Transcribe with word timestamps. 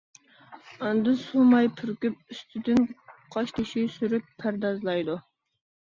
ئاندىن 0.85 1.19
سۇ 1.23 1.43
ماي 1.49 1.69
پۈركۈپ 1.81 2.33
ئۈستىدىن 2.35 2.81
قاشتېشى 3.37 3.87
سۈرۈپ 3.99 4.33
پەردازلايدۇ. 4.43 5.19